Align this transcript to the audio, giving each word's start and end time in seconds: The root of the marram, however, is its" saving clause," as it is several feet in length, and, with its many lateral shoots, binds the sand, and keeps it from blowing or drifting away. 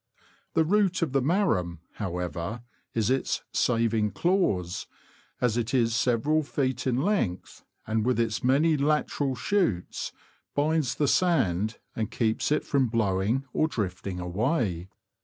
The 0.55 0.63
root 0.65 1.03
of 1.03 1.11
the 1.11 1.21
marram, 1.21 1.77
however, 1.97 2.63
is 2.95 3.11
its" 3.11 3.43
saving 3.67 4.13
clause," 4.13 4.87
as 5.39 5.57
it 5.57 5.75
is 5.75 5.95
several 5.95 6.41
feet 6.41 6.87
in 6.87 7.03
length, 7.03 7.63
and, 7.85 8.03
with 8.03 8.19
its 8.19 8.43
many 8.43 8.75
lateral 8.77 9.35
shoots, 9.35 10.11
binds 10.55 10.95
the 10.95 11.07
sand, 11.07 11.77
and 11.95 12.09
keeps 12.09 12.51
it 12.51 12.65
from 12.65 12.87
blowing 12.87 13.45
or 13.53 13.67
drifting 13.67 14.19
away. 14.19 14.89